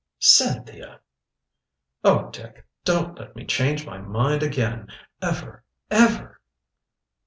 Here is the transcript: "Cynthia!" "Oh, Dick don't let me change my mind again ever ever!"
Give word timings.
"Cynthia!" 0.17 0.99
"Oh, 2.03 2.31
Dick 2.31 2.65
don't 2.83 3.19
let 3.19 3.35
me 3.35 3.45
change 3.45 3.85
my 3.85 3.99
mind 3.99 4.41
again 4.41 4.87
ever 5.21 5.63
ever!" 5.91 6.41